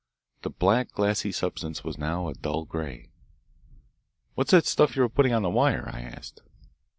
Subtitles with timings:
[0.41, 3.11] The black glassy substance was now a dull grey.
[4.33, 6.41] "What's that stuff you were putting on the wire?" I asked.